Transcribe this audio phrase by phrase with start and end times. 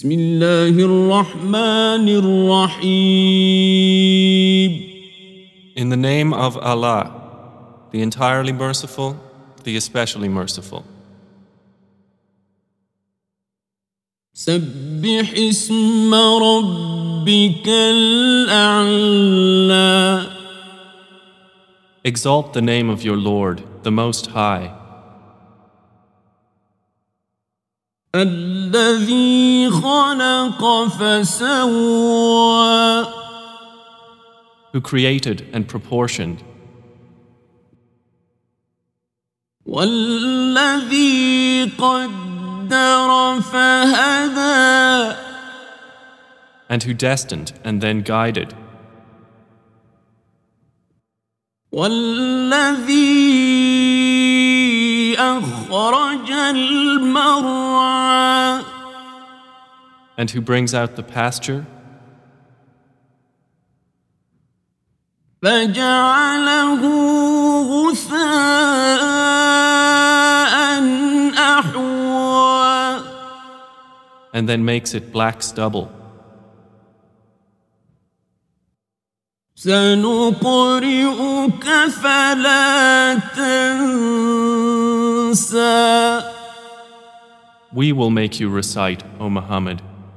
[0.00, 3.31] بسم الله الرحمن الرحيم
[5.75, 7.11] In the name of Allah,
[7.91, 9.17] the entirely merciful,
[9.65, 10.85] the especially merciful.
[14.33, 17.67] سبح اسم ربك
[18.47, 19.11] الأعلى
[22.05, 24.73] Exalt the name of your Lord, the Most High,
[28.70, 30.62] الذي خلق
[30.98, 32.36] فسوى
[34.72, 36.38] who created and proportioned,
[39.66, 45.16] والذي قدر فهدى
[46.68, 48.54] and who destined and then guided,
[51.72, 53.16] والذي
[55.18, 57.96] أخرج المرعى
[60.20, 61.66] and who brings out the pasture
[65.42, 66.82] فجعله
[67.70, 69.06] غثاء
[71.58, 73.00] أحوى
[74.32, 75.90] and then makes it black stubble.
[79.54, 80.84] سنقرئك
[82.02, 83.14] فلا
[84.74, 85.56] تنسى
[87.72, 89.82] We will make you recite, O Muhammad,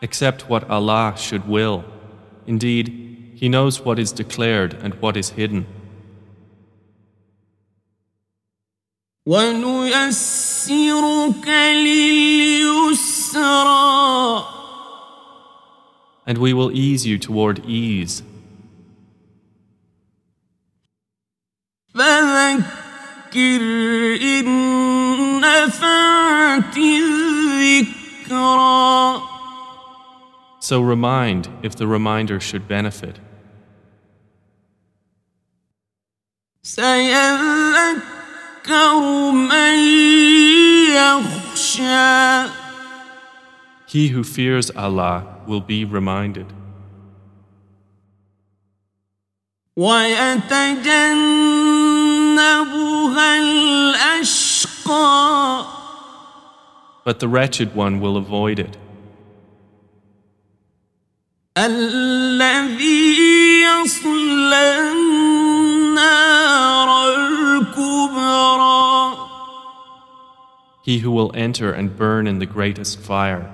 [0.00, 1.84] except what Allah should will.
[2.46, 3.02] Indeed,
[3.34, 5.66] He knows what is declared and what is hidden.
[9.26, 10.68] ونيسرك
[11.86, 13.22] لليسرى
[16.24, 18.22] And we will ease you toward ease.
[21.94, 23.62] فذكر
[24.22, 24.46] إن
[25.40, 27.92] نفعت الذكرى
[30.69, 33.19] so remind if the reminder should benefit.
[43.87, 46.47] He who fears Allah will be reminded.
[57.05, 58.75] But the wretched one will avoid it.
[61.58, 68.92] الذي يصلى النار الكبرى
[70.82, 73.48] he who will enter and burn in the greatest fire,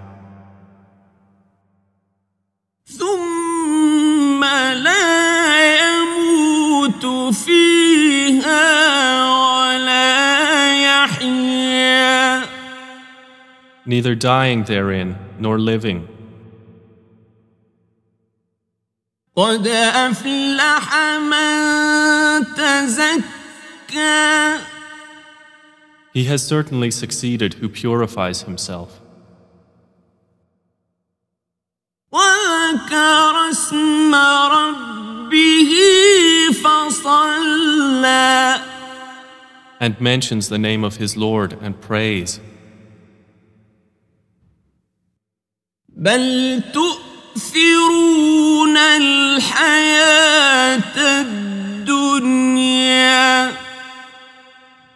[2.86, 4.44] ثم
[4.74, 8.64] لا يموت فيها
[9.68, 12.42] ولا يحيا
[13.84, 16.08] neither dying therein nor living.
[19.36, 23.28] قد أفلح من تزكى
[26.14, 29.00] He has certainly succeeded who purifies himself
[32.12, 35.72] وذكر اسم ربه
[36.64, 38.38] فصلى
[39.80, 42.40] and mentions the name of his Lord and prays.
[45.88, 46.98] بل تؤثرون
[47.38, 48.31] الحياة الدنيا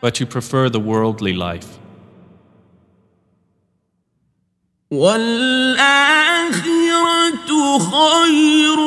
[0.03, 1.79] But you prefer the worldly life,
[4.91, 5.39] والآخرة
[7.79, 8.79] خير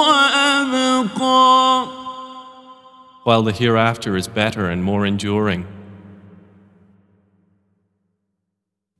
[0.00, 1.86] وأبقى
[3.24, 5.66] while the hereafter is better and more enduring.